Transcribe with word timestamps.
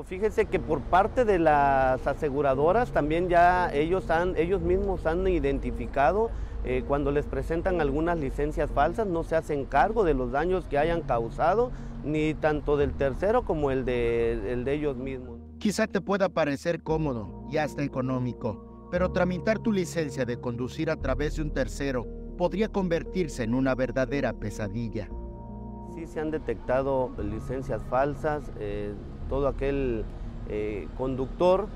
Pero 0.00 0.08
fíjese 0.08 0.46
que 0.46 0.58
por 0.58 0.80
parte 0.80 1.26
de 1.26 1.38
las 1.38 2.06
aseguradoras 2.06 2.90
también 2.90 3.28
ya 3.28 3.70
ellos, 3.70 4.08
han, 4.08 4.34
ellos 4.38 4.62
mismos 4.62 5.04
han 5.04 5.28
identificado 5.28 6.30
eh, 6.64 6.82
cuando 6.88 7.10
les 7.10 7.26
presentan 7.26 7.82
algunas 7.82 8.18
licencias 8.18 8.70
falsas, 8.70 9.06
no 9.06 9.24
se 9.24 9.36
hacen 9.36 9.66
cargo 9.66 10.02
de 10.02 10.14
los 10.14 10.32
daños 10.32 10.64
que 10.64 10.78
hayan 10.78 11.02
causado, 11.02 11.70
ni 12.02 12.32
tanto 12.32 12.78
del 12.78 12.94
tercero 12.94 13.44
como 13.44 13.70
el 13.70 13.84
de, 13.84 14.54
el 14.54 14.64
de 14.64 14.72
ellos 14.72 14.96
mismos. 14.96 15.38
Quizá 15.58 15.86
te 15.86 16.00
pueda 16.00 16.30
parecer 16.30 16.82
cómodo 16.82 17.46
y 17.50 17.58
hasta 17.58 17.82
económico, 17.82 18.88
pero 18.90 19.12
tramitar 19.12 19.58
tu 19.58 19.70
licencia 19.70 20.24
de 20.24 20.40
conducir 20.40 20.88
a 20.90 20.96
través 20.96 21.36
de 21.36 21.42
un 21.42 21.52
tercero 21.52 22.06
podría 22.38 22.68
convertirse 22.68 23.42
en 23.42 23.52
una 23.52 23.74
verdadera 23.74 24.32
pesadilla. 24.32 25.10
Sí 25.94 26.06
se 26.06 26.20
han 26.20 26.30
detectado 26.30 27.10
licencias 27.18 27.84
falsas, 27.90 28.50
eh, 28.58 28.94
todo 29.30 29.48
aquel 29.48 30.04
eh, 30.50 30.88
conductor 30.98 31.68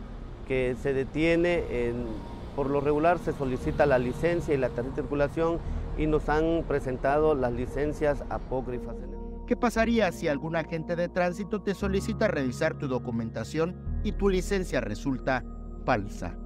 que 0.46 0.76
se 0.82 0.92
detiene, 0.92 1.64
por 2.54 2.68
lo 2.68 2.82
regular 2.82 3.18
se 3.18 3.32
solicita 3.32 3.86
la 3.86 3.98
licencia 3.98 4.52
y 4.52 4.58
la 4.58 4.68
tarjeta 4.68 4.96
de 4.96 5.02
circulación 5.02 5.58
y 5.96 6.06
nos 6.06 6.28
han 6.28 6.64
presentado 6.68 7.34
las 7.34 7.52
licencias 7.52 8.22
apócrifas. 8.28 8.96
¿Qué 9.46 9.56
pasaría 9.56 10.10
si 10.12 10.28
algún 10.28 10.56
agente 10.56 10.96
de 10.96 11.08
tránsito 11.08 11.62
te 11.62 11.74
solicita 11.74 12.28
revisar 12.28 12.74
tu 12.74 12.88
documentación 12.88 13.76
y 14.02 14.12
tu 14.12 14.28
licencia 14.28 14.80
resulta 14.80 15.44
falsa? 15.84 16.36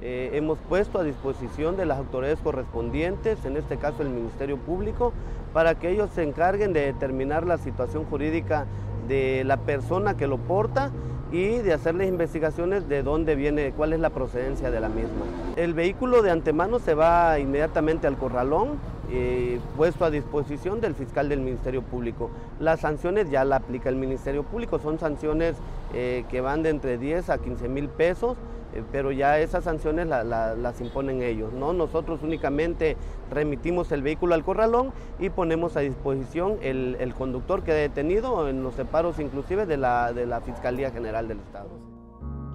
Eh, 0.00 0.30
hemos 0.34 0.58
puesto 0.58 0.98
a 0.98 1.04
disposición 1.04 1.76
de 1.76 1.86
las 1.86 1.98
autoridades 1.98 2.38
correspondientes, 2.40 3.44
en 3.44 3.56
este 3.56 3.76
caso 3.76 4.02
el 4.02 4.10
Ministerio 4.10 4.58
Público, 4.58 5.12
para 5.52 5.78
que 5.78 5.90
ellos 5.90 6.10
se 6.10 6.22
encarguen 6.22 6.72
de 6.72 6.80
determinar 6.80 7.46
la 7.46 7.58
situación 7.58 8.04
jurídica 8.04 8.66
de 9.08 9.44
la 9.44 9.56
persona 9.56 10.16
que 10.16 10.26
lo 10.26 10.38
porta 10.38 10.90
y 11.32 11.58
de 11.58 11.72
hacerles 11.72 12.08
investigaciones 12.08 12.88
de 12.88 13.02
dónde 13.02 13.34
viene, 13.34 13.72
cuál 13.76 13.92
es 13.92 14.00
la 14.00 14.10
procedencia 14.10 14.70
de 14.70 14.80
la 14.80 14.88
misma. 14.88 15.24
El 15.56 15.74
vehículo 15.74 16.22
de 16.22 16.30
antemano 16.30 16.78
se 16.78 16.94
va 16.94 17.38
inmediatamente 17.38 18.06
al 18.06 18.16
corralón, 18.16 18.78
eh, 19.10 19.60
puesto 19.76 20.04
a 20.04 20.10
disposición 20.10 20.80
del 20.80 20.94
fiscal 20.94 21.28
del 21.28 21.40
Ministerio 21.40 21.82
Público. 21.82 22.30
Las 22.60 22.80
sanciones 22.80 23.30
ya 23.30 23.44
la 23.44 23.56
aplica 23.56 23.88
el 23.88 23.96
Ministerio 23.96 24.42
Público, 24.42 24.78
son 24.78 24.98
sanciones 24.98 25.56
eh, 25.94 26.24
que 26.28 26.40
van 26.40 26.62
de 26.62 26.70
entre 26.70 26.98
10 26.98 27.30
a 27.30 27.38
15 27.38 27.68
mil 27.68 27.88
pesos 27.88 28.36
eh, 28.76 28.82
pero 28.92 29.10
ya 29.10 29.38
esas 29.38 29.64
sanciones 29.64 30.06
las 30.06 30.80
imponen 30.80 31.22
ellos. 31.22 31.52
¿no? 31.52 31.72
Nosotros 31.72 32.22
únicamente 32.22 32.96
remitimos 33.30 33.90
el 33.92 34.02
vehículo 34.02 34.34
al 34.34 34.44
corralón 34.44 34.92
y 35.18 35.30
ponemos 35.30 35.76
a 35.76 35.80
disposición 35.80 36.58
el, 36.62 37.14
conductor 37.16 37.62
que 37.62 37.72
ha 37.72 37.76
detenido 37.76 38.48
en 38.48 38.62
los 38.62 38.74
separos 38.74 39.18
inclusive 39.18 39.64
de 39.64 39.78
la, 39.78 40.12
de 40.12 40.26
la 40.26 40.40
Fiscalía 40.40 40.90
General 40.90 41.26
del 41.28 41.38
Estado. 41.38 41.70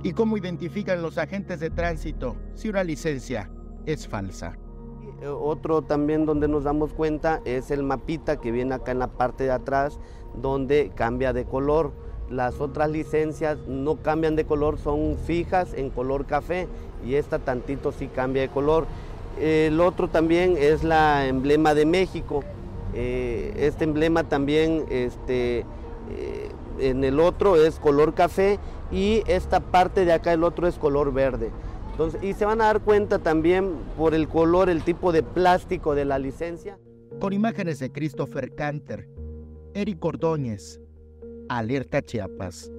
¿Y 0.03 0.13
cómo 0.13 0.37
identifican 0.37 1.01
los 1.01 1.17
agentes 1.17 1.59
de 1.59 1.69
tránsito 1.69 2.35
si 2.53 2.69
una 2.69 2.83
licencia 2.83 3.49
es 3.85 4.07
falsa? 4.07 4.57
Otro 5.23 5.81
también 5.81 6.25
donde 6.25 6.47
nos 6.47 6.63
damos 6.63 6.93
cuenta 6.93 7.41
es 7.45 7.69
el 7.71 7.83
mapita 7.83 8.39
que 8.39 8.51
viene 8.51 8.73
acá 8.73 8.91
en 8.91 8.99
la 8.99 9.07
parte 9.07 9.43
de 9.43 9.51
atrás 9.51 9.99
donde 10.35 10.91
cambia 10.95 11.31
de 11.33 11.45
color 11.45 11.91
las 12.31 12.61
otras 12.61 12.89
licencias 12.89 13.57
no 13.67 13.97
cambian 13.97 14.35
de 14.35 14.45
color, 14.45 14.77
son 14.77 15.17
fijas 15.17 15.73
en 15.73 15.89
color 15.89 16.25
café 16.25 16.67
y 17.05 17.15
esta 17.15 17.39
tantito 17.39 17.91
sí 17.91 18.07
cambia 18.07 18.41
de 18.41 18.49
color. 18.49 18.85
El 19.39 19.79
otro 19.81 20.07
también 20.07 20.55
es 20.57 20.83
la 20.83 21.27
emblema 21.27 21.73
de 21.73 21.85
México. 21.85 22.43
Eh, 22.93 23.53
este 23.57 23.83
emblema 23.83 24.23
también 24.23 24.85
este, 24.89 25.59
eh, 25.59 26.49
en 26.79 27.03
el 27.03 27.19
otro 27.19 27.55
es 27.57 27.79
color 27.79 28.13
café 28.13 28.59
y 28.91 29.23
esta 29.27 29.59
parte 29.59 30.05
de 30.05 30.13
acá 30.13 30.33
el 30.33 30.43
otro 30.43 30.67
es 30.67 30.77
color 30.77 31.13
verde. 31.13 31.51
Y 32.21 32.33
se 32.33 32.45
van 32.45 32.61
a 32.61 32.65
dar 32.65 32.81
cuenta 32.81 33.19
también 33.19 33.75
por 33.97 34.13
el 34.15 34.27
color, 34.27 34.69
el 34.69 34.83
tipo 34.83 35.11
de 35.11 35.21
plástico 35.21 35.93
de 35.93 36.05
la 36.05 36.17
licencia. 36.17 36.79
Con 37.19 37.33
imágenes 37.33 37.79
de 37.79 37.91
Christopher 37.91 38.55
Canter, 38.55 39.07
Eric 39.73 40.03
Ordóñez, 40.03 40.81
Alerta 41.49 42.01
Chiapas. 42.01 42.71